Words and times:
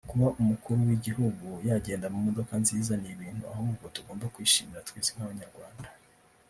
kuba 0.09 0.27
umukuru 0.41 0.79
wigihugu 0.87 1.47
yagenda 1.67 2.05
mumodoka 2.13 2.53
nziza 2.63 2.93
nibintu 3.01 3.43
ahubwo 3.53 3.83
tugomba 3.95 4.31
kwishimira 4.33 4.85
twese 4.87 5.09
nkabanyarwanda 5.15 5.89